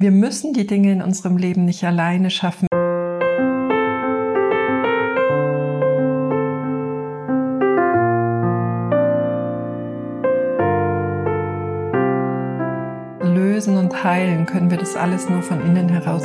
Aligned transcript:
Wir 0.00 0.12
müssen 0.12 0.52
die 0.52 0.64
Dinge 0.64 0.92
in 0.92 1.02
unserem 1.02 1.36
Leben 1.36 1.64
nicht 1.64 1.82
alleine 1.82 2.30
schaffen. 2.30 2.68
Lösen 13.20 13.76
und 13.76 14.04
heilen 14.04 14.46
können 14.46 14.70
wir 14.70 14.78
das 14.78 14.94
alles 14.94 15.28
nur 15.28 15.42
von 15.42 15.60
innen 15.62 15.88
heraus. 15.88 16.22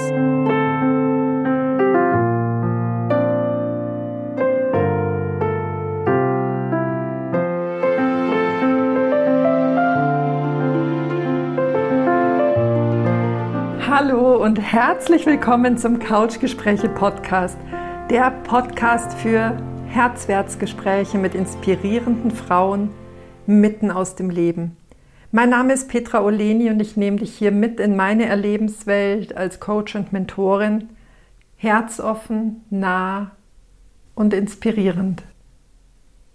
Hallo 13.96 14.44
und 14.44 14.58
herzlich 14.58 15.28
willkommen 15.28 15.78
zum 15.78 16.00
Couchgespräche 16.00 16.90
Podcast, 16.90 17.60
der 18.10 18.32
Podcast 18.32 19.14
für 19.14 19.56
Herzwärtsgespräche 19.86 21.20
mit 21.20 21.36
inspirierenden 21.36 22.32
Frauen 22.32 22.90
mitten 23.46 23.92
aus 23.92 24.16
dem 24.16 24.32
Leben. 24.32 24.76
Mein 25.32 25.52
Name 25.52 25.74
ist 25.74 25.90
Petra 25.90 26.24
Oleni 26.24 26.72
und 26.72 26.80
ich 26.80 26.98
nehme 26.98 27.18
dich 27.18 27.38
hier 27.38 27.52
mit 27.52 27.80
in 27.80 27.96
meine 27.96 28.26
Erlebenswelt 28.26 29.38
als 29.38 29.60
Coach 29.60 29.94
und 29.94 30.12
Mentorin. 30.12 30.90
Herzoffen, 31.56 32.64
nah 32.72 33.36
und 34.16 34.34
inspirierend. 34.34 35.22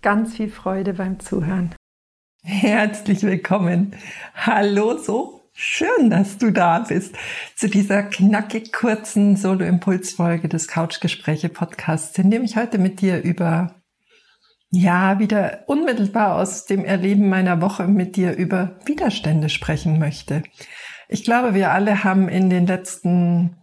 Ganz 0.01 0.37
viel 0.37 0.49
Freude 0.49 0.95
beim 0.95 1.19
Zuhören. 1.19 1.75
Herzlich 2.45 3.25
willkommen. 3.25 3.97
Hallo, 4.37 4.97
so 4.97 5.38
Schön, 5.61 6.09
dass 6.09 6.39
du 6.39 6.53
da 6.53 6.79
bist 6.79 7.17
zu 7.57 7.69
dieser 7.69 8.05
knackig 8.05 8.73
kurzen 8.73 9.35
Solo-Impulsfolge 9.35 10.49
des 10.49 10.69
Couchgespräche 10.69 11.49
Podcasts, 11.49 12.17
in 12.17 12.31
dem 12.31 12.45
ich 12.45 12.57
heute 12.57 12.79
mit 12.79 13.01
dir 13.01 13.21
über, 13.25 13.75
ja, 14.71 15.19
wieder 15.19 15.65
unmittelbar 15.67 16.37
aus 16.37 16.67
dem 16.67 16.85
Erleben 16.85 17.29
meiner 17.29 17.61
Woche 17.61 17.89
mit 17.89 18.15
dir 18.15 18.37
über 18.37 18.79
Widerstände 18.85 19.49
sprechen 19.49 19.99
möchte. 19.99 20.45
Ich 21.09 21.25
glaube, 21.25 21.55
wir 21.55 21.73
alle 21.73 22.05
haben 22.05 22.29
in 22.29 22.51
den 22.51 22.69
letzten 22.69 23.57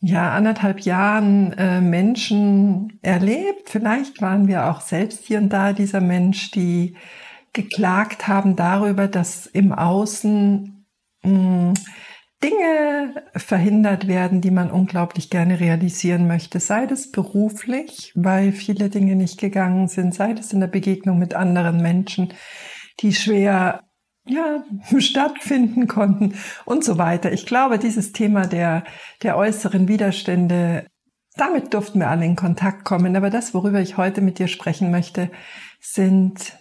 ja, 0.00 0.30
anderthalb 0.30 0.82
Jahren 0.82 1.54
äh, 1.54 1.80
Menschen 1.80 3.00
erlebt. 3.02 3.68
Vielleicht 3.68 4.22
waren 4.22 4.46
wir 4.46 4.70
auch 4.70 4.80
selbst 4.80 5.24
hier 5.24 5.38
und 5.38 5.48
da 5.48 5.72
dieser 5.72 6.00
Mensch, 6.00 6.52
die 6.52 6.94
geklagt 7.52 8.28
haben 8.28 8.54
darüber, 8.54 9.08
dass 9.08 9.46
im 9.46 9.72
Außen 9.72 10.71
Dinge 11.24 13.22
verhindert 13.36 14.08
werden, 14.08 14.40
die 14.40 14.50
man 14.50 14.70
unglaublich 14.70 15.30
gerne 15.30 15.60
realisieren 15.60 16.26
möchte, 16.26 16.60
sei 16.60 16.86
das 16.86 17.10
beruflich, 17.12 18.12
weil 18.14 18.52
viele 18.52 18.88
Dinge 18.90 19.14
nicht 19.14 19.38
gegangen 19.38 19.88
sind, 19.88 20.14
sei 20.14 20.32
das 20.32 20.52
in 20.52 20.60
der 20.60 20.66
Begegnung 20.66 21.18
mit 21.18 21.34
anderen 21.34 21.80
Menschen, 21.80 22.34
die 23.00 23.12
schwer 23.12 23.84
ja, 24.26 24.64
stattfinden 24.98 25.86
konnten 25.86 26.34
und 26.64 26.84
so 26.84 26.98
weiter. 26.98 27.32
Ich 27.32 27.46
glaube, 27.46 27.78
dieses 27.78 28.12
Thema 28.12 28.46
der, 28.46 28.84
der 29.22 29.36
äußeren 29.36 29.88
Widerstände, 29.88 30.86
damit 31.36 31.72
durften 31.74 32.00
wir 32.00 32.08
alle 32.08 32.26
in 32.26 32.36
Kontakt 32.36 32.84
kommen. 32.84 33.16
Aber 33.16 33.30
das, 33.30 33.54
worüber 33.54 33.80
ich 33.80 33.96
heute 33.96 34.20
mit 34.20 34.38
dir 34.38 34.48
sprechen 34.48 34.90
möchte, 34.90 35.30
sind 35.80 36.58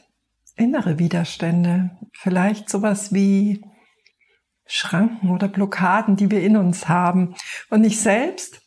innere 0.56 1.00
Widerstände. 1.00 1.92
Vielleicht 2.14 2.70
sowas 2.70 3.14
wie 3.14 3.62
Schranken 4.72 5.30
oder 5.31 5.50
Blockaden, 5.50 6.16
die 6.16 6.31
wir 6.31 6.41
in 6.41 6.55
uns 6.55 6.88
haben. 6.88 7.36
Und 7.69 7.83
ich 7.83 8.00
selbst 8.00 8.61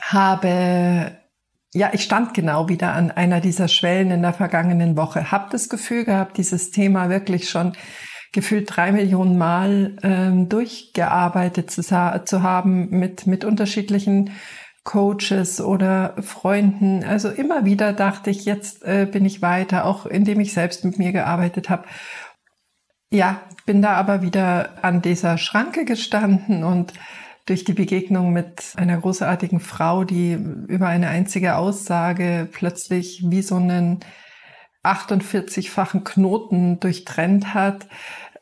habe, 0.00 1.18
ja, 1.74 1.90
ich 1.92 2.04
stand 2.04 2.34
genau 2.34 2.68
wieder 2.68 2.92
an 2.92 3.10
einer 3.10 3.40
dieser 3.40 3.66
Schwellen 3.66 4.12
in 4.12 4.22
der 4.22 4.32
vergangenen 4.32 4.96
Woche, 4.96 5.32
habe 5.32 5.48
das 5.50 5.68
Gefühl 5.68 6.04
gehabt, 6.04 6.36
dieses 6.38 6.70
Thema 6.70 7.08
wirklich 7.08 7.50
schon 7.50 7.72
gefühlt 8.32 8.76
drei 8.76 8.92
Millionen 8.92 9.38
Mal 9.38 9.96
ähm, 10.02 10.48
durchgearbeitet 10.48 11.70
zu, 11.70 11.82
zu 11.82 12.42
haben 12.42 12.90
mit, 12.90 13.26
mit 13.26 13.44
unterschiedlichen 13.44 14.30
Coaches 14.84 15.60
oder 15.60 16.14
Freunden. 16.22 17.02
Also 17.02 17.28
immer 17.30 17.64
wieder 17.64 17.92
dachte 17.92 18.30
ich, 18.30 18.44
jetzt 18.44 18.84
äh, 18.84 19.08
bin 19.10 19.24
ich 19.24 19.42
weiter, 19.42 19.84
auch 19.84 20.06
indem 20.06 20.38
ich 20.40 20.52
selbst 20.52 20.84
mit 20.84 20.98
mir 20.98 21.10
gearbeitet 21.10 21.68
habe. 21.70 21.84
Ja, 23.10 23.40
bin 23.64 23.80
da 23.80 23.94
aber 23.94 24.22
wieder 24.22 24.84
an 24.84 25.00
dieser 25.00 25.38
Schranke 25.38 25.84
gestanden 25.84 26.62
und 26.62 26.92
durch 27.46 27.64
die 27.64 27.72
Begegnung 27.72 28.32
mit 28.32 28.74
einer 28.76 28.98
großartigen 28.98 29.60
Frau, 29.60 30.04
die 30.04 30.32
über 30.32 30.88
eine 30.88 31.08
einzige 31.08 31.56
Aussage 31.56 32.46
plötzlich 32.52 33.24
wie 33.26 33.40
so 33.40 33.56
einen 33.56 34.00
48-fachen 34.84 36.04
Knoten 36.04 36.80
durchtrennt 36.80 37.54
hat, 37.54 37.88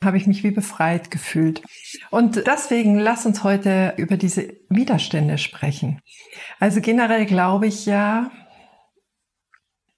habe 0.05 0.17
ich 0.17 0.27
mich 0.27 0.43
wie 0.43 0.51
befreit 0.51 1.11
gefühlt. 1.11 1.63
Und 2.11 2.47
deswegen 2.47 2.99
lass 2.99 3.25
uns 3.27 3.45
heute 3.45 3.95
über 3.97 4.17
diese 4.17 4.55
Widerstände 4.69 5.39
sprechen. 5.39 6.01
Also 6.59 6.81
generell 6.81 7.27
glaube 7.27 7.69
ich 7.69 7.87
ja, 7.87 8.31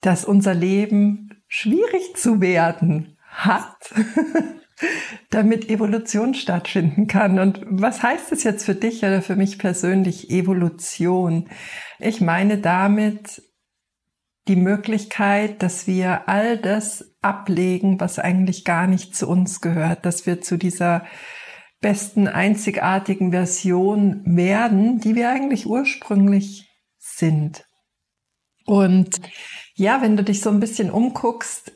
dass 0.03 0.25
unser 0.25 0.55
Leben 0.55 1.43
schwierig 1.49 2.15
zu 2.15 2.41
werden 2.41 3.17
hat, 3.29 3.95
damit 5.31 5.69
Evolution 5.69 6.35
stattfinden 6.35 7.07
kann. 7.07 7.39
Und 7.39 7.61
was 7.69 8.03
heißt 8.03 8.33
es 8.33 8.45
jetzt 8.45 8.65
für 8.65 8.75
dich 8.75 9.03
oder 9.03 9.23
für 9.23 9.37
mich 9.37 9.59
persönlich 9.59 10.31
Evolution? 10.31 11.49
Ich 11.99 12.21
meine 12.21 12.59
damit 12.59 13.43
die 14.49 14.57
Möglichkeit, 14.57 15.63
dass 15.63 15.87
wir 15.87 16.29
all 16.29 16.57
das 16.57 17.15
ablegen, 17.21 18.01
was 18.01 18.19
eigentlich 18.19 18.65
gar 18.65 18.87
nicht 18.87 19.15
zu 19.15 19.29
uns 19.29 19.61
gehört, 19.61 20.07
dass 20.07 20.27
wir 20.27 20.41
zu 20.41 20.57
dieser 20.57 21.05
besten, 21.81 22.27
einzigartigen 22.27 23.31
Version 23.31 24.23
werden, 24.25 24.99
die 25.01 25.15
wir 25.15 25.31
eigentlich 25.31 25.67
ursprünglich 25.67 26.69
sind. 26.99 27.67
Und 28.65 29.21
ja, 29.75 30.03
wenn 30.03 30.17
du 30.17 30.25
dich 30.25 30.41
so 30.41 30.51
ein 30.51 30.61
bisschen 30.61 30.91
umguckst, 30.91 31.73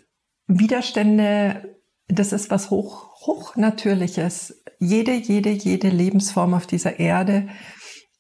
Widerstände 0.47 1.82
das 2.13 2.33
ist 2.33 2.51
was 2.51 2.71
hoch, 2.71 3.27
hochnatürliches. 3.27 4.63
Jede, 4.79 5.13
jede, 5.13 5.51
jede 5.51 5.89
Lebensform 5.89 6.55
auf 6.55 6.67
dieser 6.67 6.99
Erde 6.99 7.49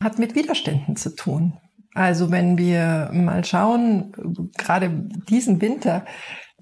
hat 0.03 0.19
mit 0.19 0.35
Widerständen 0.35 0.97
zu 0.97 1.15
tun. 1.15 1.59
Also 1.95 2.31
wenn 2.31 2.57
wir 2.57 3.11
mal 3.13 3.45
schauen, 3.45 4.13
gerade 4.57 4.91
diesen 5.29 5.61
Winter, 5.61 6.07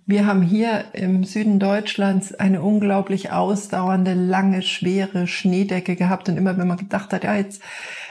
wir 0.07 0.27
haben 0.27 0.43
hier 0.43 0.87
im 0.93 1.23
Süden 1.23 1.61
Deutschlands 1.61 2.35
eine 2.35 2.63
unglaublich 2.63 3.31
ausdauernde, 3.31 4.15
lange, 4.15 4.63
schwere 4.63 5.29
Schneedecke 5.29 5.95
gehabt. 5.95 6.29
Und 6.29 6.37
immer 6.37 6.59
wenn 6.59 6.67
man 6.67 6.79
gedacht 6.79 7.13
hat, 7.13 7.23
ja, 7.23 7.37
jetzt, 7.37 7.63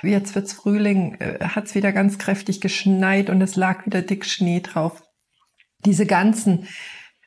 jetzt 0.01 0.33
wird's 0.33 0.53
Frühling, 0.53 1.15
äh, 1.15 1.39
hat's 1.43 1.75
wieder 1.75 1.91
ganz 1.91 2.17
kräftig 2.17 2.61
geschneit 2.61 3.29
und 3.29 3.41
es 3.41 3.57
lag 3.57 3.85
wieder 3.85 4.01
dick 4.01 4.25
Schnee 4.25 4.61
drauf. 4.61 5.03
Diese 5.83 6.05
ganzen 6.05 6.67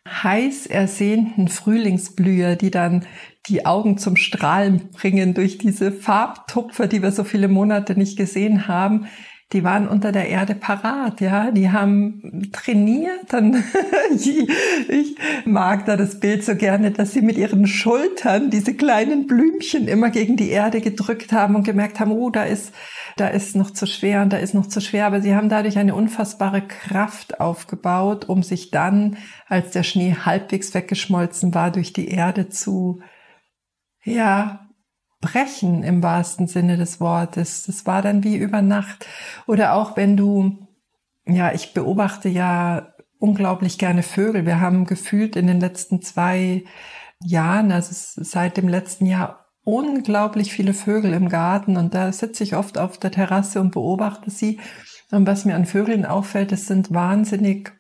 heiß 0.07 0.67
ersehnten 0.67 1.49
Frühlingsblüher, 1.49 2.57
die 2.57 2.71
dann 2.71 3.07
die 3.47 3.67
Augen 3.67 3.99
zum 3.99 4.17
Strahlen 4.17 4.91
bringen 4.91 5.35
durch 5.35 5.59
diese 5.59 5.93
Farbtupfer, 5.93 6.87
die 6.87 7.03
wir 7.03 7.13
so 7.13 7.25
viele 7.25 7.49
Monate 7.49 7.97
nicht 7.97 8.17
gesehen 8.17 8.69
haben, 8.69 9.07
die 9.53 9.65
waren 9.65 9.87
unter 9.87 10.13
der 10.13 10.29
Erde 10.29 10.55
parat, 10.55 11.21
ja, 11.21 11.51
die 11.51 11.71
haben 11.71 12.51
trainiert, 12.53 13.33
dann 13.33 13.63
ich, 14.89 15.17
mag 15.45 15.87
da 15.87 15.97
das 15.97 16.21
Bild 16.21 16.45
so 16.45 16.57
gerne, 16.57 16.91
dass 16.91 17.13
sie 17.13 17.23
mit 17.23 17.37
ihren 17.37 17.67
Schultern 17.67 18.51
diese 18.51 18.75
kleinen 18.75 19.27
Blümchen 19.27 19.89
immer 19.89 20.11
gegen 20.11 20.37
die 20.37 20.51
Erde 20.51 20.81
gedrückt 20.81 21.33
haben 21.33 21.55
und 21.55 21.65
gemerkt 21.65 22.01
haben, 22.01 22.13
oh, 22.13 22.31
da 22.31 22.45
ist 22.45 22.73
da 23.17 23.29
ist 23.29 23.57
noch 23.57 23.71
zu 23.71 23.87
schwer 23.87 24.23
und 24.23 24.33
da 24.33 24.39
ist 24.39 24.55
noch 24.55 24.67
zu 24.67 24.81
schwer, 24.81 25.07
aber 25.07 25.21
sie 25.21 25.35
haben 25.35 25.49
dadurch 25.49 25.79
eine 25.79 25.95
unfassbare 25.95 26.63
Kraft 26.63 27.41
aufgebaut, 27.41 28.29
um 28.29 28.43
sich 28.43 28.71
dann, 28.71 29.19
als 29.49 29.73
der 29.73 29.83
Schnee 29.83 30.17
halbwegs 30.25 30.73
weggeschmolzen 30.75 31.55
war, 31.55 31.71
durch 31.71 31.93
die 31.93 32.09
Erde 32.09 32.49
zu, 32.49 33.01
ja, 34.03 34.67
brechen 35.23 35.83
im 35.83 36.03
wahrsten 36.03 36.47
Sinne 36.47 36.77
des 36.77 37.01
Wortes. 37.01 37.63
Das 37.63 37.87
war 37.87 38.03
dann 38.03 38.23
wie 38.25 38.37
über 38.37 38.61
Nacht. 38.61 39.07
Oder 39.47 39.73
auch 39.73 39.97
wenn 39.97 40.19
du, 40.19 40.69
ja, 41.27 41.53
ich 41.55 41.73
beobachte 41.73 42.29
ja 42.29 42.93
unglaublich 43.19 43.79
gerne 43.79 44.03
Vögel. 44.03 44.45
Wir 44.45 44.61
haben 44.61 44.85
gefühlt 44.85 45.37
in 45.37 45.47
den 45.47 45.61
letzten 45.61 46.03
zwei 46.03 46.65
Jahren, 47.25 47.73
also 47.73 47.93
seit 47.95 48.59
dem 48.59 48.69
letzten 48.69 49.07
Jahr 49.07 49.47
unglaublich 49.65 50.53
viele 50.53 50.75
Vögel 50.75 51.13
im 51.15 51.29
Garten 51.29 51.77
und 51.77 51.95
da 51.95 52.11
sitze 52.11 52.43
ich 52.43 52.57
oft 52.57 52.79
auf 52.79 52.99
der 52.99 53.13
Terrasse 53.13 53.61
und 53.61 53.71
beobachte 53.71 54.31
sie. 54.31 54.59
Und 55.13 55.27
was 55.27 55.45
mir 55.45 55.55
an 55.55 55.67
Vögeln 55.67 56.05
auffällt, 56.05 56.51
es 56.53 56.67
sind 56.67 56.93
wahnsinnig 56.93 57.73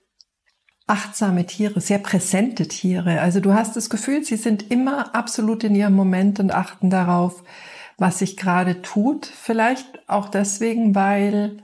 achtsame 0.86 1.46
Tiere, 1.46 1.80
sehr 1.80 1.98
präsente 1.98 2.68
Tiere. 2.68 3.20
Also 3.20 3.40
du 3.40 3.54
hast 3.54 3.76
das 3.76 3.90
Gefühl, 3.90 4.24
sie 4.24 4.36
sind 4.36 4.70
immer 4.70 5.14
absolut 5.14 5.64
in 5.64 5.74
ihrem 5.74 5.94
Moment 5.94 6.40
und 6.40 6.52
achten 6.52 6.90
darauf, 6.90 7.42
was 7.98 8.18
sich 8.18 8.36
gerade 8.36 8.82
tut. 8.82 9.26
Vielleicht 9.26 10.08
auch 10.08 10.28
deswegen, 10.28 10.94
weil 10.94 11.62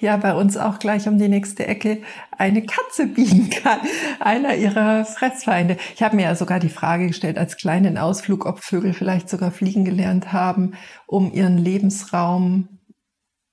ja 0.00 0.16
bei 0.16 0.34
uns 0.34 0.56
auch 0.56 0.78
gleich 0.78 1.08
um 1.08 1.18
die 1.18 1.28
nächste 1.28 1.66
Ecke 1.66 2.02
eine 2.36 2.62
Katze 2.62 3.06
biegen 3.06 3.50
kann, 3.50 3.80
einer 4.20 4.54
ihrer 4.54 5.04
Fressfeinde. 5.04 5.76
Ich 5.94 6.02
habe 6.02 6.16
mir 6.16 6.22
ja 6.22 6.34
sogar 6.34 6.60
die 6.60 6.68
Frage 6.68 7.08
gestellt 7.08 7.38
als 7.38 7.56
kleinen 7.56 7.98
Ausflug, 7.98 8.46
ob 8.46 8.60
Vögel 8.60 8.92
vielleicht 8.92 9.28
sogar 9.28 9.50
fliegen 9.50 9.84
gelernt 9.84 10.32
haben, 10.32 10.74
um 11.06 11.32
ihren 11.32 11.58
Lebensraum 11.58 12.77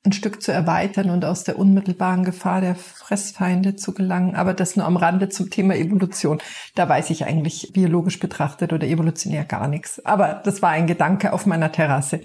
ein 0.05 0.11
Stück 0.11 0.41
zu 0.41 0.51
erweitern 0.51 1.09
und 1.09 1.25
aus 1.25 1.43
der 1.43 1.57
unmittelbaren 1.57 2.23
Gefahr 2.23 2.61
der 2.61 2.75
Fressfeinde 2.75 3.75
zu 3.75 3.93
gelangen. 3.93 4.35
Aber 4.35 4.53
das 4.53 4.75
nur 4.75 4.85
am 4.85 4.97
Rande 4.97 5.29
zum 5.29 5.49
Thema 5.49 5.75
Evolution. 5.75 6.39
Da 6.75 6.87
weiß 6.87 7.09
ich 7.09 7.25
eigentlich 7.25 7.71
biologisch 7.73 8.19
betrachtet 8.19 8.71
oder 8.71 8.87
evolutionär 8.87 9.45
gar 9.45 9.67
nichts. 9.67 10.05
Aber 10.05 10.41
das 10.43 10.61
war 10.61 10.69
ein 10.69 10.87
Gedanke 10.87 11.33
auf 11.33 11.45
meiner 11.45 11.71
Terrasse. 11.71 12.21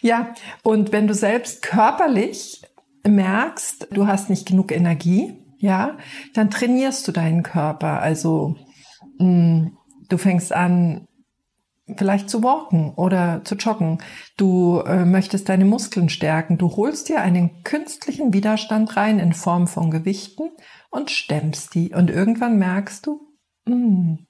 Ja, 0.00 0.34
und 0.62 0.92
wenn 0.92 1.06
du 1.06 1.14
selbst 1.14 1.62
körperlich 1.62 2.62
merkst, 3.06 3.88
du 3.90 4.06
hast 4.06 4.30
nicht 4.30 4.46
genug 4.46 4.72
Energie, 4.72 5.42
ja, 5.58 5.96
dann 6.34 6.50
trainierst 6.50 7.06
du 7.08 7.12
deinen 7.12 7.42
Körper. 7.42 8.00
Also 8.00 8.56
mh, 9.18 9.26
mm, 9.26 9.76
du 10.08 10.18
fängst 10.18 10.52
an, 10.52 11.06
vielleicht 11.94 12.28
zu 12.28 12.42
walken 12.42 12.92
oder 12.94 13.42
zu 13.44 13.54
joggen. 13.54 13.98
Du 14.36 14.80
äh, 14.80 15.04
möchtest 15.04 15.48
deine 15.48 15.64
Muskeln 15.64 16.08
stärken. 16.08 16.58
Du 16.58 16.76
holst 16.76 17.08
dir 17.08 17.20
einen 17.20 17.62
künstlichen 17.62 18.32
Widerstand 18.32 18.96
rein 18.96 19.18
in 19.18 19.32
Form 19.32 19.68
von 19.68 19.90
Gewichten 19.90 20.50
und 20.90 21.10
stemmst 21.10 21.74
die. 21.74 21.94
Und 21.94 22.10
irgendwann 22.10 22.58
merkst 22.58 23.06
du, 23.06 23.20
mh, 23.66 23.74
hm, 23.74 24.26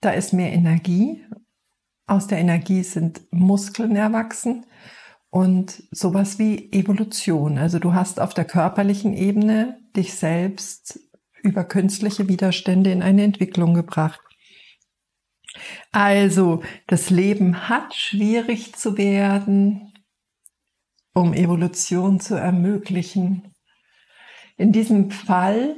da 0.00 0.10
ist 0.10 0.32
mehr 0.32 0.52
Energie. 0.52 1.24
Aus 2.06 2.26
der 2.26 2.38
Energie 2.38 2.82
sind 2.82 3.22
Muskeln 3.30 3.94
erwachsen 3.94 4.66
und 5.30 5.82
sowas 5.90 6.38
wie 6.38 6.72
Evolution. 6.72 7.58
Also 7.58 7.78
du 7.78 7.94
hast 7.94 8.20
auf 8.20 8.32
der 8.34 8.44
körperlichen 8.44 9.14
Ebene 9.14 9.78
dich 9.94 10.14
selbst 10.14 11.00
über 11.42 11.64
künstliche 11.64 12.28
Widerstände 12.28 12.90
in 12.90 13.02
eine 13.02 13.22
Entwicklung 13.22 13.74
gebracht. 13.74 14.20
Also, 15.92 16.62
das 16.86 17.10
Leben 17.10 17.68
hat 17.68 17.94
schwierig 17.94 18.74
zu 18.74 18.96
werden, 18.96 19.92
um 21.14 21.34
Evolution 21.34 22.20
zu 22.20 22.34
ermöglichen. 22.34 23.54
In 24.56 24.72
diesem 24.72 25.10
Fall 25.10 25.76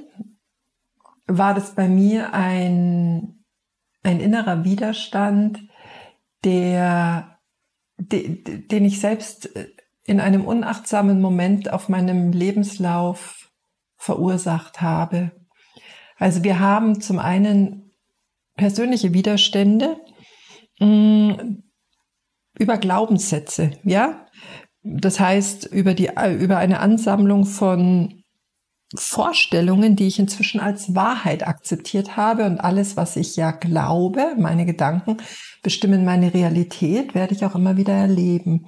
war 1.26 1.54
das 1.54 1.74
bei 1.74 1.88
mir 1.88 2.34
ein, 2.34 3.44
ein 4.02 4.20
innerer 4.20 4.64
Widerstand, 4.64 5.60
der, 6.44 7.38
de, 7.96 8.66
den 8.66 8.84
ich 8.84 9.00
selbst 9.00 9.50
in 10.04 10.20
einem 10.20 10.44
unachtsamen 10.44 11.20
Moment 11.20 11.72
auf 11.72 11.88
meinem 11.88 12.32
Lebenslauf 12.32 13.50
verursacht 13.96 14.80
habe. 14.80 15.32
Also 16.16 16.42
wir 16.42 16.58
haben 16.58 17.00
zum 17.00 17.18
einen 17.18 17.89
persönliche 18.60 19.14
Widerstände 19.14 19.96
mh, 20.80 20.86
mm, 20.86 21.62
über 22.58 22.76
Glaubenssätze, 22.76 23.70
ja. 23.84 24.26
Das 24.82 25.18
heißt, 25.18 25.66
über 25.66 25.94
die, 25.94 26.10
über 26.38 26.58
eine 26.58 26.80
Ansammlung 26.80 27.46
von 27.46 28.22
Vorstellungen, 28.94 29.96
die 29.96 30.08
ich 30.08 30.18
inzwischen 30.18 30.60
als 30.60 30.94
Wahrheit 30.94 31.46
akzeptiert 31.46 32.18
habe 32.18 32.44
und 32.44 32.58
alles, 32.60 32.96
was 32.98 33.16
ich 33.16 33.36
ja 33.36 33.50
glaube, 33.50 34.34
meine 34.36 34.66
Gedanken 34.66 35.18
bestimmen 35.62 36.04
meine 36.04 36.34
Realität, 36.34 37.14
werde 37.14 37.34
ich 37.34 37.44
auch 37.44 37.54
immer 37.54 37.78
wieder 37.78 37.94
erleben. 37.94 38.66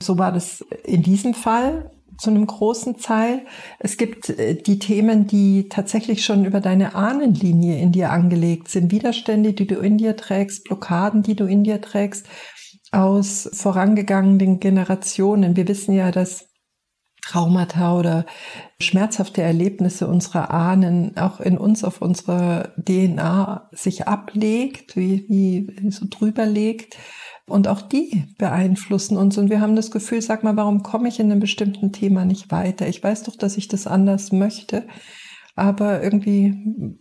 So 0.00 0.18
war 0.18 0.30
das 0.30 0.64
in 0.84 1.02
diesem 1.02 1.34
Fall 1.34 1.90
zu 2.22 2.30
einem 2.30 2.46
großen 2.46 2.98
Teil. 2.98 3.42
Es 3.78 3.96
gibt 3.96 4.30
äh, 4.30 4.54
die 4.54 4.78
Themen, 4.78 5.26
die 5.26 5.68
tatsächlich 5.68 6.24
schon 6.24 6.44
über 6.44 6.60
deine 6.60 6.94
Ahnenlinie 6.94 7.78
in 7.78 7.92
dir 7.92 8.10
angelegt 8.10 8.68
sind. 8.68 8.92
Widerstände, 8.92 9.52
die 9.52 9.66
du 9.66 9.80
in 9.80 9.98
dir 9.98 10.16
trägst, 10.16 10.64
Blockaden, 10.64 11.22
die 11.22 11.34
du 11.34 11.46
in 11.46 11.64
dir 11.64 11.80
trägst 11.80 12.26
aus 12.92 13.50
vorangegangenen 13.52 14.60
Generationen. 14.60 15.56
Wir 15.56 15.66
wissen 15.66 15.94
ja, 15.94 16.10
dass 16.10 16.51
Traumata 17.22 17.96
oder 17.96 18.26
schmerzhafte 18.80 19.42
Erlebnisse 19.42 20.08
unserer 20.08 20.50
Ahnen 20.50 21.16
auch 21.16 21.40
in 21.40 21.56
uns 21.56 21.84
auf 21.84 22.02
unserer 22.02 22.72
DNA 22.76 23.70
sich 23.72 24.08
ablegt, 24.08 24.96
wie, 24.96 25.26
wie 25.28 25.90
so 25.90 26.06
drüber 26.08 26.46
legt. 26.46 26.96
Und 27.46 27.68
auch 27.68 27.82
die 27.82 28.24
beeinflussen 28.38 29.16
uns. 29.16 29.36
Und 29.38 29.50
wir 29.50 29.60
haben 29.60 29.76
das 29.76 29.90
Gefühl, 29.90 30.22
sag 30.22 30.42
mal, 30.42 30.56
warum 30.56 30.82
komme 30.82 31.08
ich 31.08 31.20
in 31.20 31.30
einem 31.30 31.40
bestimmten 31.40 31.92
Thema 31.92 32.24
nicht 32.24 32.50
weiter? 32.50 32.88
Ich 32.88 33.02
weiß 33.02 33.24
doch, 33.24 33.36
dass 33.36 33.56
ich 33.56 33.68
das 33.68 33.86
anders 33.86 34.32
möchte, 34.32 34.86
aber 35.54 36.02
irgendwie 36.02 36.98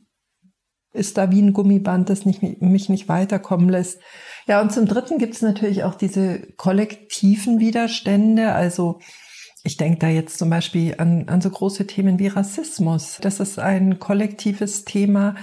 ist 0.93 1.17
da 1.17 1.31
wie 1.31 1.41
ein 1.41 1.53
Gummiband, 1.53 2.09
das 2.09 2.25
nicht, 2.25 2.41
mich 2.41 2.89
nicht 2.89 3.07
weiterkommen 3.07 3.69
lässt. 3.69 4.01
Ja, 4.47 4.61
und 4.61 4.71
zum 4.73 4.87
Dritten 4.87 5.19
gibt 5.19 5.35
es 5.35 5.41
natürlich 5.41 5.83
auch 5.83 5.95
diese 5.95 6.41
kollektiven 6.57 7.59
Widerstände, 7.59 8.51
also 8.51 8.99
ich 9.63 9.77
denke 9.77 9.99
da 9.99 10.07
jetzt 10.07 10.39
zum 10.39 10.49
Beispiel 10.49 10.95
an, 10.97 11.27
an 11.27 11.39
so 11.39 11.49
große 11.49 11.85
Themen 11.85 12.17
wie 12.17 12.27
Rassismus. 12.27 13.19
Das 13.21 13.39
ist 13.39 13.59
ein 13.59 13.99
kollektives 13.99 14.85
Thema, 14.85 15.35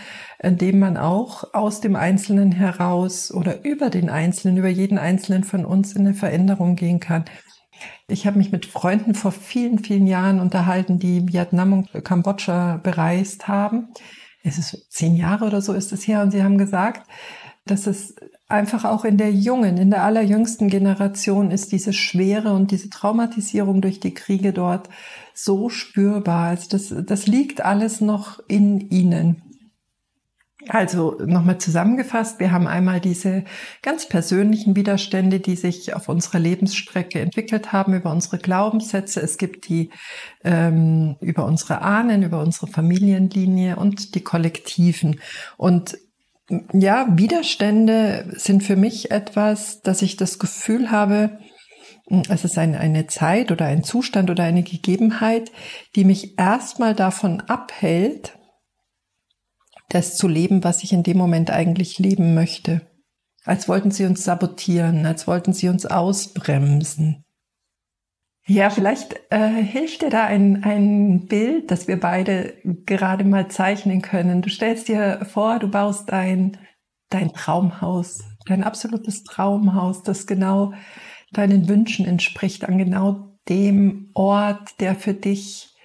in 0.42 0.58
dem 0.58 0.80
man 0.80 0.96
auch 0.96 1.54
aus 1.54 1.80
dem 1.80 1.94
Einzelnen 1.94 2.50
heraus 2.50 3.32
oder 3.32 3.64
über 3.64 3.90
den 3.90 4.10
Einzelnen, 4.10 4.56
über 4.56 4.68
jeden 4.68 4.98
Einzelnen 4.98 5.44
von 5.44 5.64
uns 5.64 5.92
in 5.94 6.06
eine 6.06 6.14
Veränderung 6.14 6.74
gehen 6.74 6.98
kann. 6.98 7.26
Ich 8.08 8.26
habe 8.26 8.38
mich 8.38 8.50
mit 8.50 8.66
Freunden 8.66 9.14
vor 9.14 9.30
vielen, 9.30 9.78
vielen 9.78 10.08
Jahren 10.08 10.40
unterhalten, 10.40 10.98
die 10.98 11.28
Vietnam 11.28 11.72
und 11.72 12.04
Kambodscha 12.04 12.78
bereist 12.78 13.46
haben. 13.46 13.88
Es 14.42 14.58
ist 14.58 14.90
zehn 14.90 15.14
Jahre 15.14 15.46
oder 15.46 15.60
so 15.60 15.74
ist 15.74 15.92
es 15.92 16.08
her 16.08 16.22
und 16.22 16.32
sie 16.32 16.42
haben 16.42 16.58
gesagt, 16.58 17.06
dass 17.70 17.86
es 17.86 18.14
einfach 18.48 18.84
auch 18.84 19.04
in 19.04 19.18
der 19.18 19.32
jungen, 19.32 19.76
in 19.76 19.90
der 19.90 20.02
allerjüngsten 20.04 20.68
Generation 20.68 21.50
ist 21.50 21.72
diese 21.72 21.92
Schwere 21.92 22.52
und 22.54 22.70
diese 22.70 22.90
Traumatisierung 22.90 23.80
durch 23.80 24.00
die 24.00 24.14
Kriege 24.14 24.52
dort 24.52 24.88
so 25.34 25.68
spürbar. 25.68 26.48
Also 26.48 26.68
das, 26.70 26.94
das 27.06 27.26
liegt 27.26 27.60
alles 27.60 28.00
noch 28.00 28.40
in 28.48 28.90
ihnen. 28.90 29.42
Also 30.66 31.16
nochmal 31.24 31.58
zusammengefasst, 31.58 32.40
wir 32.40 32.50
haben 32.50 32.66
einmal 32.66 33.00
diese 33.00 33.44
ganz 33.80 34.08
persönlichen 34.08 34.74
Widerstände, 34.74 35.40
die 35.40 35.56
sich 35.56 35.94
auf 35.94 36.08
unserer 36.08 36.40
Lebensstrecke 36.40 37.20
entwickelt 37.20 37.72
haben 37.72 37.94
über 37.94 38.10
unsere 38.10 38.38
Glaubenssätze. 38.38 39.20
Es 39.20 39.38
gibt 39.38 39.68
die 39.68 39.90
ähm, 40.42 41.16
über 41.20 41.46
unsere 41.46 41.80
Ahnen, 41.80 42.22
über 42.22 42.42
unsere 42.42 42.66
Familienlinie 42.66 43.76
und 43.76 44.14
die 44.14 44.20
kollektiven. 44.20 45.20
Und 45.56 45.96
ja, 46.72 47.06
Widerstände 47.10 48.32
sind 48.36 48.62
für 48.62 48.76
mich 48.76 49.10
etwas, 49.10 49.82
dass 49.82 50.02
ich 50.02 50.16
das 50.16 50.38
Gefühl 50.38 50.90
habe, 50.90 51.38
es 52.30 52.44
ist 52.44 52.56
eine, 52.56 52.80
eine 52.80 53.06
Zeit 53.06 53.52
oder 53.52 53.66
ein 53.66 53.84
Zustand 53.84 54.30
oder 54.30 54.44
eine 54.44 54.62
Gegebenheit, 54.62 55.52
die 55.94 56.04
mich 56.04 56.38
erstmal 56.38 56.94
davon 56.94 57.40
abhält, 57.42 58.38
das 59.90 60.16
zu 60.16 60.26
leben, 60.26 60.64
was 60.64 60.82
ich 60.82 60.92
in 60.92 61.02
dem 61.02 61.18
Moment 61.18 61.50
eigentlich 61.50 61.98
leben 61.98 62.34
möchte. 62.34 62.86
Als 63.44 63.68
wollten 63.68 63.90
sie 63.90 64.04
uns 64.04 64.24
sabotieren, 64.24 65.06
als 65.06 65.26
wollten 65.26 65.52
sie 65.52 65.68
uns 65.68 65.86
ausbremsen. 65.86 67.24
Ja, 68.50 68.70
vielleicht 68.70 69.14
äh, 69.28 69.62
hilft 69.62 70.00
dir 70.00 70.08
da 70.08 70.24
ein, 70.24 70.64
ein 70.64 71.26
Bild, 71.26 71.70
das 71.70 71.86
wir 71.86 72.00
beide 72.00 72.54
gerade 72.86 73.24
mal 73.24 73.48
zeichnen 73.48 74.00
können. 74.00 74.40
Du 74.40 74.48
stellst 74.48 74.88
dir 74.88 75.26
vor, 75.30 75.58
du 75.58 75.68
baust 75.68 76.10
ein, 76.14 76.56
dein 77.10 77.34
Traumhaus, 77.34 78.24
dein 78.46 78.64
absolutes 78.64 79.22
Traumhaus, 79.24 80.02
das 80.02 80.26
genau 80.26 80.72
deinen 81.30 81.68
Wünschen 81.68 82.06
entspricht, 82.06 82.66
an 82.66 82.78
genau 82.78 83.38
dem 83.50 84.12
Ort, 84.14 84.80
der 84.80 84.94
für 84.94 85.12
dich 85.12 85.76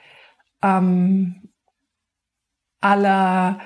ähm, 0.61 1.49
aller 2.79 3.59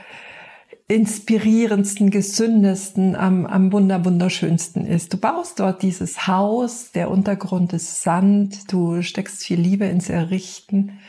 inspirierendsten, 0.87 2.11
gesündesten, 2.11 3.15
am, 3.15 3.45
am 3.45 3.73
wunder, 3.73 4.05
wunderschönsten 4.05 4.85
ist. 4.85 5.13
Du 5.13 5.17
baust 5.17 5.59
dort 5.59 5.81
dieses 5.81 6.27
Haus, 6.27 6.91
der 6.91 7.11
Untergrund 7.11 7.73
ist 7.73 8.01
Sand, 8.01 8.71
du 8.71 9.01
steckst 9.01 9.43
viel 9.43 9.59
Liebe 9.59 9.85
ins 9.85 10.09
Errichten 10.09 10.99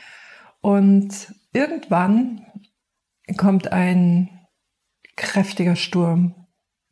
und 0.61 1.33
irgendwann 1.53 2.45
kommt 3.37 3.71
ein 3.71 4.31
kräftiger 5.15 5.77
Sturm. 5.77 6.35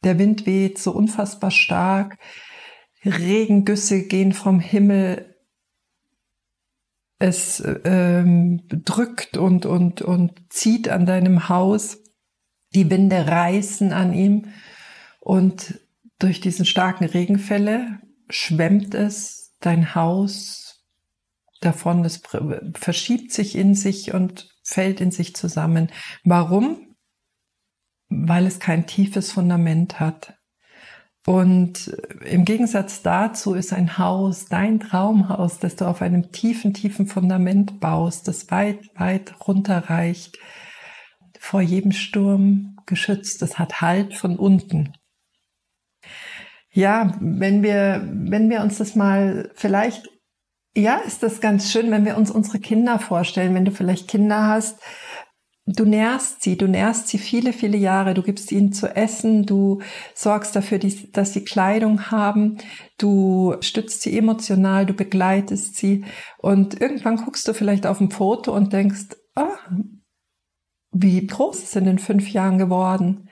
Der 0.05 0.19
Wind 0.21 0.47
weht 0.47 0.79
so 0.79 0.93
unfassbar 0.93 1.51
stark, 1.51 2.19
Regengüsse 3.05 4.03
gehen 4.05 4.33
vom 4.33 4.61
Himmel, 4.61 5.35
es 7.19 7.63
ähm, 7.85 8.63
drückt 8.69 9.37
und, 9.39 9.67
und, 9.67 10.03
und 10.03 10.53
zieht 10.53 10.89
an 10.89 11.07
deinem 11.07 11.49
Haus 11.49 12.06
die 12.75 12.91
Winde 12.91 13.27
reißen 13.27 13.93
an 13.93 14.13
ihm 14.13 14.47
und 15.21 15.81
durch 16.19 16.41
diesen 16.41 16.65
starken 16.65 17.05
Regenfälle 17.05 18.01
schwemmt 18.29 18.95
es 18.95 19.55
dein 19.61 19.95
Haus 19.95 20.85
davon, 21.61 22.05
es 22.05 22.23
verschiebt 22.75 23.33
sich 23.33 23.57
in 23.57 23.75
sich 23.75 24.15
und 24.15 24.49
fällt 24.63 25.01
in 25.01 25.11
sich 25.11 25.35
zusammen. 25.35 25.91
Warum? 26.25 26.97
Weil 28.09 28.47
es 28.47 28.61
kein 28.61 28.87
tiefes 28.87 29.33
Fundament 29.33 30.01
hat. 30.01 30.35
Und 31.27 31.89
im 32.25 32.45
Gegensatz 32.45 33.03
dazu 33.03 33.55
ist 33.55 33.73
ein 33.73 33.99
Haus, 33.99 34.47
dein 34.47 34.79
Traumhaus, 34.79 35.59
das 35.59 35.75
du 35.75 35.85
auf 35.87 36.01
einem 36.01 36.31
tiefen, 36.31 36.73
tiefen 36.73 37.09
Fundament 37.09 37.81
baust, 37.81 38.29
das 38.29 38.49
weit, 38.53 38.79
weit 38.95 39.35
runterreicht, 39.47 40.39
vor 41.41 41.61
jedem 41.61 41.93
Sturm 41.93 42.77
geschützt. 42.87 43.43
Es 43.43 43.59
hat 43.59 43.81
Halt 43.81 44.15
von 44.15 44.37
unten. 44.37 44.93
Ja, 46.73 47.17
wenn 47.21 47.63
wir, 47.63 48.07
wenn 48.13 48.51
wir 48.51 48.61
uns 48.61 48.79
das 48.79 48.95
mal 48.95 49.51
vielleicht, 49.55 50.11
ja, 50.77 50.97
ist 50.99 51.23
das 51.23 51.41
ganz 51.41 51.73
schön, 51.73 51.91
wenn 51.91 52.05
wir 52.05 52.17
uns 52.17 52.31
unsere 52.31 52.59
Kinder 52.59 52.99
vorstellen, 52.99 53.55
wenn 53.55 53.65
du 53.65 53.71
vielleicht 53.71 54.09
Kinder 54.09 54.47
hast, 54.47 54.79
Du 55.69 55.85
nährst 55.85 56.45
sie, 56.45 56.57
du 56.57 56.69
nährst 56.69 57.09
sie 57.09 57.19
viele, 57.19 57.53
viele 57.53 57.77
Jahre, 57.77 58.15
du 58.15 58.23
gibst 58.23 58.53
ihnen 58.53 58.73
zu 58.73 58.95
essen, 58.95 59.47
du 59.47 59.81
sorgst 60.15 60.55
dafür, 60.55 60.79
dass 61.13 61.33
sie 61.33 61.43
Kleidung 61.43 62.13
haben, 62.13 62.59
du 62.99 63.57
stützt 63.61 64.03
sie 64.03 64.17
emotional, 64.17 64.87
du 64.87 64.95
begleitest 64.95 65.75
sie 65.75 66.05
und 66.39 66.81
irgendwann 66.81 67.17
guckst 67.17 67.49
du 67.49 67.53
vielleicht 67.53 67.85
auf 67.85 68.01
ein 68.01 68.13
Foto 68.13 68.55
und 68.55 68.73
denkst, 68.73 69.17
ah, 69.35 69.57
wie 70.99 71.27
groß 71.27 71.63
ist 71.63 71.77
in 71.77 71.85
den 71.85 71.99
fünf 71.99 72.31
Jahren 72.31 72.59
geworden? 72.59 73.29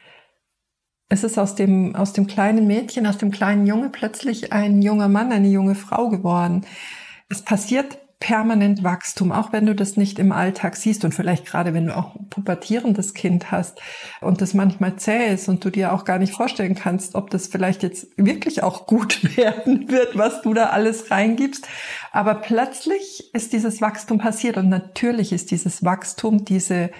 Es 1.08 1.24
ist 1.24 1.38
aus 1.38 1.54
dem, 1.54 1.94
aus 1.94 2.12
dem 2.12 2.26
kleinen 2.26 2.66
Mädchen, 2.66 3.06
aus 3.06 3.18
dem 3.18 3.30
kleinen 3.30 3.66
Junge 3.66 3.88
plötzlich 3.90 4.52
ein 4.52 4.82
junger 4.82 5.08
Mann, 5.08 5.32
eine 5.32 5.48
junge 5.48 5.74
Frau 5.74 6.08
geworden. 6.08 6.66
Es 7.28 7.42
passiert 7.42 7.98
permanent 8.20 8.82
Wachstum, 8.84 9.32
auch 9.32 9.52
wenn 9.52 9.66
du 9.66 9.74
das 9.74 9.96
nicht 9.96 10.18
im 10.18 10.32
Alltag 10.32 10.76
siehst 10.76 11.04
und 11.04 11.14
vielleicht 11.14 11.44
gerade 11.46 11.74
wenn 11.74 11.86
du 11.86 11.96
auch 11.96 12.14
ein 12.14 12.28
pubertierendes 12.30 13.12
Kind 13.12 13.50
hast 13.50 13.80
und 14.20 14.40
das 14.40 14.54
manchmal 14.54 14.96
zäh 14.96 15.32
ist 15.32 15.48
und 15.48 15.64
du 15.64 15.70
dir 15.70 15.92
auch 15.92 16.04
gar 16.04 16.18
nicht 16.18 16.32
vorstellen 16.32 16.74
kannst, 16.74 17.16
ob 17.16 17.28
das 17.30 17.48
vielleicht 17.48 17.82
jetzt 17.82 18.08
wirklich 18.16 18.62
auch 18.62 18.86
gut 18.86 19.36
werden 19.36 19.90
wird, 19.90 20.16
was 20.16 20.42
du 20.42 20.54
da 20.54 20.66
alles 20.66 21.10
reingibst. 21.10 21.66
Aber 22.12 22.36
plötzlich 22.36 23.30
ist 23.34 23.52
dieses 23.52 23.80
Wachstum 23.80 24.18
passiert 24.18 24.56
und 24.56 24.68
natürlich 24.68 25.32
ist 25.32 25.50
dieses 25.50 25.84
Wachstum, 25.84 26.44
diese 26.46 26.90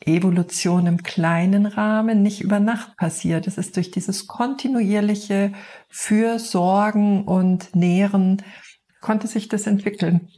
Evolution 0.00 0.86
im 0.86 1.02
kleinen 1.02 1.66
Rahmen 1.66 2.22
nicht 2.22 2.40
über 2.40 2.60
Nacht 2.60 2.96
passiert. 2.96 3.46
Es 3.46 3.58
ist 3.58 3.76
durch 3.76 3.90
dieses 3.90 4.26
kontinuierliche 4.26 5.52
Fürsorgen 5.88 7.24
und 7.24 7.74
Nähren 7.74 8.42
konnte 9.00 9.26
sich 9.26 9.48
das 9.48 9.66
entwickeln. 9.66 10.28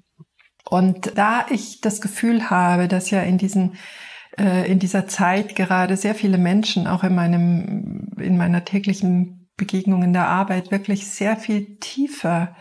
Und 0.64 1.16
da 1.16 1.46
ich 1.50 1.80
das 1.80 2.00
Gefühl 2.00 2.50
habe, 2.50 2.88
dass 2.88 3.10
ja 3.10 3.22
in 3.22 3.38
diesen 3.38 3.76
äh, 4.38 4.70
in 4.70 4.78
dieser 4.78 5.06
Zeit 5.08 5.56
gerade 5.56 5.96
sehr 5.96 6.14
viele 6.14 6.38
Menschen 6.38 6.86
auch 6.86 7.02
in 7.02 7.14
meinem 7.14 8.12
in 8.18 8.36
meiner 8.36 8.64
täglichen 8.64 9.48
Begegnung 9.56 10.02
in 10.02 10.12
der 10.12 10.28
Arbeit 10.28 10.70
wirklich 10.70 11.08
sehr 11.08 11.36
viel 11.36 11.78
tiefer 11.78 12.54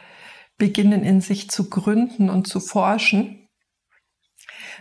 beginnen 0.57 1.03
in 1.03 1.21
sich 1.21 1.49
zu 1.49 1.69
gründen 1.69 2.29
und 2.29 2.47
zu 2.47 2.59
forschen, 2.59 3.46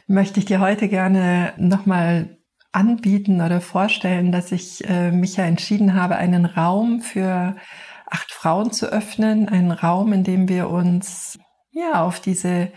möchte 0.06 0.40
ich 0.40 0.46
dir 0.46 0.60
heute 0.60 0.88
gerne 0.88 1.52
nochmal 1.58 2.38
anbieten 2.72 3.40
oder 3.40 3.60
vorstellen, 3.60 4.32
dass 4.32 4.52
ich 4.52 4.88
äh, 4.88 5.10
mich 5.10 5.36
ja 5.36 5.44
entschieden 5.44 5.94
habe, 5.94 6.16
einen 6.16 6.44
Raum 6.44 7.00
für 7.00 7.56
acht 8.06 8.30
Frauen 8.32 8.70
zu 8.70 8.86
öffnen, 8.86 9.48
einen 9.48 9.72
Raum, 9.72 10.12
in 10.12 10.24
dem 10.24 10.48
wir 10.48 10.68
uns 10.68 11.38
ja 11.70 12.02
auf 12.02 12.20
diese 12.20 12.70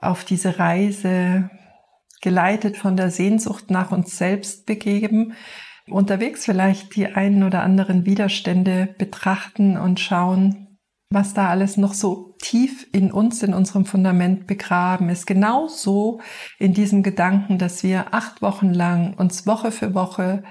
auf 0.00 0.24
diese 0.24 0.58
Reise 0.58 1.50
geleitet 2.20 2.76
von 2.76 2.96
der 2.96 3.10
Sehnsucht 3.10 3.70
nach 3.70 3.90
uns 3.90 4.16
selbst 4.16 4.66
begeben, 4.66 5.34
unterwegs 5.88 6.44
vielleicht 6.44 6.94
die 6.96 7.06
einen 7.06 7.42
oder 7.42 7.62
anderen 7.62 8.06
Widerstände 8.06 8.94
betrachten 8.98 9.76
und 9.76 10.00
schauen, 10.00 10.63
was 11.10 11.34
da 11.34 11.48
alles 11.48 11.76
noch 11.76 11.94
so 11.94 12.34
tief 12.40 12.86
in 12.92 13.12
uns, 13.12 13.42
in 13.42 13.54
unserem 13.54 13.84
Fundament 13.84 14.46
begraben 14.46 15.08
ist. 15.08 15.26
Genauso 15.26 16.20
in 16.58 16.74
diesem 16.74 17.02
Gedanken, 17.02 17.58
dass 17.58 17.82
wir 17.82 18.12
acht 18.12 18.42
Wochen 18.42 18.72
lang 18.72 19.14
uns 19.14 19.46
Woche 19.46 19.70
für 19.70 19.94
Woche 19.94 20.42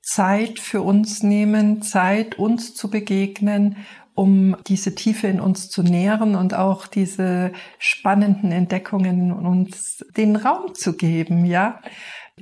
Zeit 0.00 0.58
für 0.58 0.82
uns 0.82 1.22
nehmen, 1.22 1.82
Zeit 1.82 2.38
uns 2.38 2.74
zu 2.74 2.90
begegnen 2.90 3.76
um 4.14 4.56
diese 4.66 4.94
Tiefe 4.94 5.26
in 5.26 5.40
uns 5.40 5.70
zu 5.70 5.82
nähren 5.82 6.34
und 6.34 6.54
auch 6.54 6.86
diese 6.86 7.52
spannenden 7.78 8.52
Entdeckungen 8.52 9.32
uns 9.32 10.04
den 10.16 10.36
Raum 10.36 10.74
zu 10.74 10.96
geben, 10.96 11.44
ja. 11.44 11.80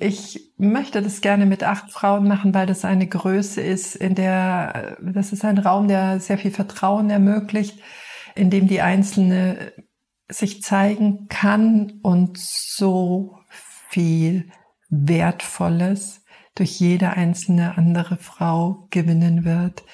Ich 0.02 0.54
möchte 0.56 1.02
das 1.02 1.20
gerne 1.20 1.44
mit 1.44 1.62
acht 1.62 1.92
Frauen 1.92 2.26
machen, 2.26 2.54
weil 2.54 2.66
das 2.66 2.86
eine 2.86 3.06
Größe 3.06 3.60
ist, 3.60 3.96
in 3.96 4.14
der, 4.14 4.96
das 5.02 5.32
ist 5.32 5.44
ein 5.44 5.58
Raum, 5.58 5.88
der 5.88 6.20
sehr 6.20 6.38
viel 6.38 6.50
Vertrauen 6.50 7.10
ermöglicht, 7.10 7.78
in 8.34 8.48
dem 8.48 8.66
die 8.66 8.80
Einzelne 8.80 9.72
sich 10.30 10.62
zeigen 10.62 11.28
kann 11.28 12.00
und 12.02 12.38
so 12.38 13.36
viel 13.90 14.50
Wertvolles 14.88 16.24
durch 16.54 16.80
jede 16.80 17.10
einzelne 17.10 17.76
andere 17.76 18.16
Frau 18.16 18.86
gewinnen 18.90 19.44
wird. 19.44 19.84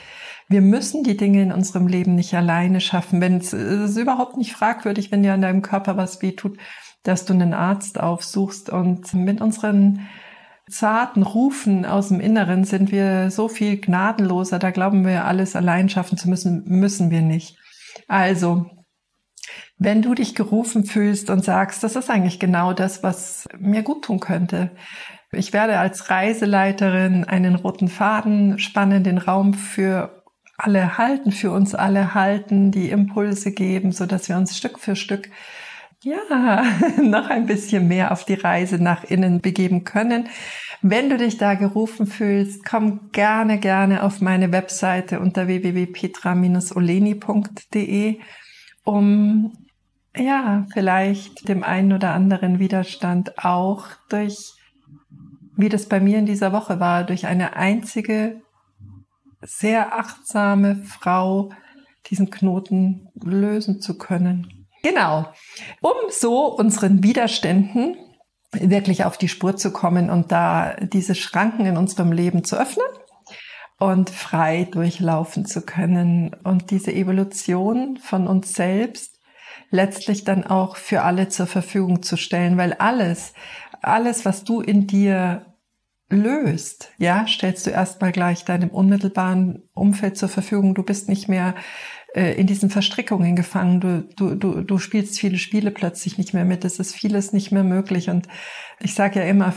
Wir 0.48 0.60
müssen 0.60 1.02
die 1.02 1.16
Dinge 1.16 1.42
in 1.42 1.52
unserem 1.52 1.88
Leben 1.88 2.14
nicht 2.14 2.34
alleine 2.34 2.80
schaffen. 2.80 3.20
Wenn 3.20 3.38
es, 3.38 3.52
ist 3.52 3.96
überhaupt 3.96 4.36
nicht 4.36 4.52
fragwürdig, 4.52 5.10
wenn 5.10 5.24
dir 5.24 5.34
an 5.34 5.42
deinem 5.42 5.62
Körper 5.62 5.96
was 5.96 6.22
wehtut, 6.22 6.58
dass 7.06 7.24
du 7.24 7.32
einen 7.32 7.54
Arzt 7.54 8.00
aufsuchst. 8.00 8.70
Und 8.70 9.14
mit 9.14 9.40
unseren 9.40 10.06
zarten 10.68 11.22
Rufen 11.22 11.84
aus 11.84 12.08
dem 12.08 12.20
Inneren 12.20 12.64
sind 12.64 12.90
wir 12.90 13.30
so 13.30 13.48
viel 13.48 13.80
gnadenloser. 13.80 14.58
Da 14.58 14.70
glauben 14.70 15.06
wir, 15.06 15.24
alles 15.24 15.56
allein 15.56 15.88
schaffen 15.88 16.18
zu 16.18 16.28
müssen, 16.28 16.64
müssen 16.66 17.10
wir 17.10 17.22
nicht. 17.22 17.56
Also, 18.08 18.66
wenn 19.78 20.02
du 20.02 20.14
dich 20.14 20.34
gerufen 20.34 20.84
fühlst 20.84 21.30
und 21.30 21.44
sagst, 21.44 21.82
das 21.82 21.96
ist 21.96 22.10
eigentlich 22.10 22.40
genau 22.40 22.72
das, 22.72 23.02
was 23.02 23.46
mir 23.58 23.82
gut 23.82 24.04
tun 24.04 24.20
könnte. 24.20 24.70
Ich 25.32 25.52
werde 25.52 25.78
als 25.78 26.10
Reiseleiterin 26.10 27.24
einen 27.24 27.56
roten 27.56 27.88
Faden 27.88 28.58
spannen, 28.58 29.04
den 29.04 29.18
Raum 29.18 29.54
für 29.54 30.24
alle 30.56 30.96
halten, 30.96 31.32
für 31.32 31.50
uns 31.50 31.74
alle 31.74 32.14
halten, 32.14 32.70
die 32.70 32.90
Impulse 32.90 33.52
geben, 33.52 33.92
so 33.92 34.06
dass 34.06 34.28
wir 34.28 34.36
uns 34.36 34.56
Stück 34.56 34.78
für 34.78 34.96
Stück 34.96 35.30
ja, 36.06 36.64
noch 37.02 37.28
ein 37.30 37.46
bisschen 37.46 37.88
mehr 37.88 38.12
auf 38.12 38.24
die 38.24 38.34
Reise 38.34 38.78
nach 38.78 39.02
innen 39.04 39.40
begeben 39.40 39.84
können. 39.84 40.28
Wenn 40.80 41.10
du 41.10 41.16
dich 41.16 41.36
da 41.36 41.54
gerufen 41.54 42.06
fühlst, 42.06 42.64
komm 42.64 43.10
gerne, 43.10 43.58
gerne 43.58 44.04
auf 44.04 44.20
meine 44.20 44.52
Webseite 44.52 45.18
unter 45.18 45.48
www.petra-oleni.de, 45.48 48.20
um 48.84 49.52
ja, 50.16 50.64
vielleicht 50.72 51.48
dem 51.48 51.64
einen 51.64 51.92
oder 51.92 52.12
anderen 52.12 52.60
Widerstand 52.60 53.44
auch 53.44 53.88
durch, 54.08 54.52
wie 55.56 55.68
das 55.68 55.86
bei 55.86 55.98
mir 56.00 56.18
in 56.18 56.26
dieser 56.26 56.52
Woche 56.52 56.78
war, 56.78 57.02
durch 57.04 57.26
eine 57.26 57.56
einzige 57.56 58.40
sehr 59.42 59.98
achtsame 59.98 60.76
Frau 60.76 61.50
diesen 62.08 62.30
Knoten 62.30 63.08
lösen 63.22 63.80
zu 63.80 63.98
können. 63.98 64.55
Genau. 64.86 65.26
Um 65.80 66.10
so 66.10 66.46
unseren 66.46 67.02
Widerständen 67.02 67.96
wirklich 68.52 69.04
auf 69.04 69.18
die 69.18 69.28
Spur 69.28 69.56
zu 69.56 69.72
kommen 69.72 70.10
und 70.10 70.30
da 70.30 70.74
diese 70.80 71.16
Schranken 71.16 71.66
in 71.66 71.76
unserem 71.76 72.12
Leben 72.12 72.44
zu 72.44 72.56
öffnen 72.56 72.86
und 73.80 74.10
frei 74.10 74.68
durchlaufen 74.70 75.44
zu 75.44 75.62
können 75.62 76.36
und 76.44 76.70
diese 76.70 76.92
Evolution 76.92 77.96
von 77.96 78.28
uns 78.28 78.54
selbst 78.54 79.18
letztlich 79.70 80.22
dann 80.22 80.44
auch 80.44 80.76
für 80.76 81.02
alle 81.02 81.28
zur 81.28 81.48
Verfügung 81.48 82.02
zu 82.02 82.16
stellen, 82.16 82.56
weil 82.56 82.72
alles, 82.74 83.32
alles, 83.82 84.24
was 84.24 84.44
du 84.44 84.60
in 84.60 84.86
dir 84.86 85.46
löst, 86.08 86.92
ja, 86.98 87.26
stellst 87.26 87.66
du 87.66 87.70
erstmal 87.70 88.12
gleich 88.12 88.44
deinem 88.44 88.70
unmittelbaren 88.70 89.68
Umfeld 89.74 90.16
zur 90.16 90.28
Verfügung. 90.28 90.76
Du 90.76 90.84
bist 90.84 91.08
nicht 91.08 91.28
mehr 91.28 91.56
äh, 92.16 92.32
in 92.32 92.46
diesen 92.46 92.70
Verstrickungen 92.70 93.36
gefangen. 93.36 93.80
Du, 93.80 94.08
du, 94.16 94.34
du, 94.34 94.62
du 94.62 94.78
spielst 94.78 95.20
viele 95.20 95.36
Spiele 95.36 95.70
plötzlich 95.70 96.16
nicht 96.16 96.32
mehr 96.32 96.46
mit. 96.46 96.64
Es 96.64 96.78
ist 96.78 96.94
vieles 96.94 97.34
nicht 97.34 97.52
mehr 97.52 97.62
möglich. 97.62 98.08
Und 98.08 98.26
ich 98.80 98.94
sage 98.94 99.20
ja 99.20 99.26
immer, 99.26 99.52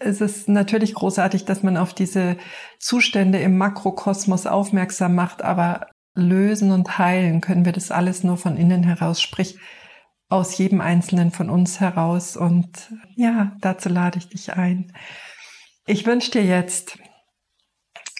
es 0.00 0.20
ist 0.20 0.48
natürlich 0.48 0.94
großartig, 0.94 1.44
dass 1.44 1.62
man 1.62 1.76
auf 1.76 1.94
diese 1.94 2.36
Zustände 2.80 3.38
im 3.38 3.56
Makrokosmos 3.58 4.46
aufmerksam 4.46 5.14
macht, 5.14 5.42
aber 5.42 5.86
lösen 6.16 6.72
und 6.72 6.98
heilen 6.98 7.40
können 7.40 7.64
wir 7.64 7.72
das 7.72 7.92
alles 7.92 8.24
nur 8.24 8.38
von 8.38 8.56
innen 8.56 8.82
heraus. 8.82 9.22
Sprich, 9.22 9.56
aus 10.28 10.58
jedem 10.58 10.80
Einzelnen 10.80 11.30
von 11.30 11.48
uns 11.48 11.78
heraus. 11.78 12.36
Und 12.36 12.92
ja, 13.14 13.52
dazu 13.60 13.88
lade 13.88 14.18
ich 14.18 14.28
dich 14.28 14.54
ein. 14.54 14.92
Ich 15.86 16.04
wünsche 16.06 16.32
dir 16.32 16.44
jetzt 16.44 16.98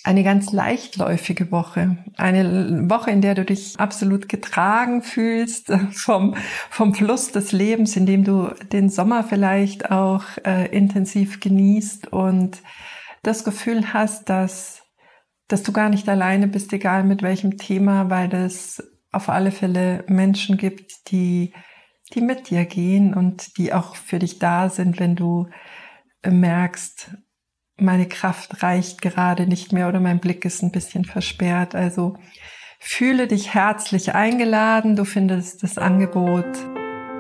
eine 0.07 0.23
ganz 0.23 0.53
leichtläufige 0.53 1.51
Woche. 1.51 1.99
Eine 2.17 2.89
Woche, 2.89 3.11
in 3.11 3.23
der 3.23 3.35
du 3.35 3.45
dich 3.45 3.75
absolut 3.77 4.29
getragen 4.29 5.03
fühlst 5.03 5.73
vom, 5.93 6.37
vom 6.71 6.95
Fluss 6.95 7.33
des 7.33 7.51
Lebens, 7.51 7.97
in 7.97 8.07
dem 8.07 8.23
du 8.23 8.55
den 8.71 8.89
Sommer 8.89 9.25
vielleicht 9.25 9.91
auch 9.91 10.23
äh, 10.45 10.67
intensiv 10.69 11.41
genießt 11.41 12.13
und 12.13 12.63
das 13.25 13.43
Gefühl 13.43 13.93
hast, 13.93 14.29
dass, 14.29 14.85
dass 15.49 15.65
du 15.65 15.73
gar 15.73 15.89
nicht 15.89 16.09
alleine 16.09 16.47
bist, 16.47 16.73
egal 16.73 17.03
mit 17.03 17.23
welchem 17.23 17.59
Thema, 17.59 18.09
weil 18.09 18.33
es 18.33 18.81
auf 19.11 19.29
alle 19.29 19.51
Fälle 19.51 20.05
Menschen 20.07 20.57
gibt, 20.57 21.11
die, 21.11 21.53
die 22.15 22.21
mit 22.21 22.51
dir 22.51 22.65
gehen 22.65 23.13
und 23.13 23.59
die 23.59 23.73
auch 23.73 23.97
für 23.97 24.21
dich 24.21 24.39
da 24.39 24.69
sind, 24.69 25.01
wenn 25.01 25.17
du 25.17 25.49
merkst, 26.25 27.11
meine 27.79 28.07
Kraft 28.07 28.63
reicht 28.63 29.03
gerade 29.03 29.47
nicht 29.47 29.73
mehr 29.73 29.89
oder 29.89 30.01
mein 30.01 30.19
Blick 30.19 30.45
ist 30.45 30.63
ein 30.63 30.73
bisschen 30.73 31.05
versperrt. 31.05 31.75
Also 31.75 32.17
fühle 32.79 33.27
dich 33.27 33.55
herzlich 33.55 34.15
eingeladen. 34.15 34.97
Du 34.97 35.05
findest 35.05 35.63
das 35.63 35.79
Angebot 35.79 36.47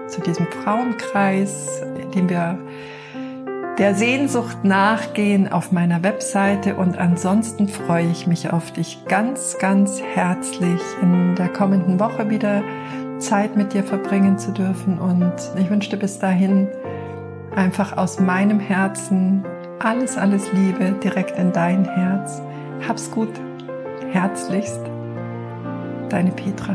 zu 0.06 0.20
diesem 0.20 0.46
Frauenkreis, 0.46 1.82
in 2.00 2.10
dem 2.12 2.28
wir 2.28 2.58
der 3.78 3.94
Sehnsucht 3.94 4.64
nachgehen 4.64 5.52
auf 5.52 5.70
meiner 5.70 6.02
Webseite 6.02 6.76
und 6.76 6.96
ansonsten 6.96 7.68
freue 7.68 8.10
ich 8.10 8.26
mich 8.26 8.50
auf 8.50 8.72
dich 8.72 9.04
ganz, 9.06 9.58
ganz 9.58 10.00
herzlich 10.00 10.80
in 11.02 11.34
der 11.34 11.50
kommenden 11.50 12.00
Woche 12.00 12.30
wieder 12.30 12.62
Zeit 13.18 13.54
mit 13.54 13.74
dir 13.74 13.84
verbringen 13.84 14.38
zu 14.38 14.52
dürfen 14.52 14.98
und 14.98 15.34
ich 15.58 15.68
wünsche 15.68 15.90
dir 15.90 15.98
bis 15.98 16.18
dahin 16.18 16.68
einfach 17.54 17.98
aus 17.98 18.18
meinem 18.18 18.60
Herzen 18.60 19.44
alles, 19.86 20.16
alles 20.16 20.52
Liebe 20.52 20.92
direkt 21.02 21.38
in 21.38 21.52
dein 21.52 21.84
Herz. 21.84 22.42
Hab's 22.88 23.08
gut. 23.08 23.30
Herzlichst. 24.10 24.80
Deine 26.08 26.32
Petra. 26.32 26.74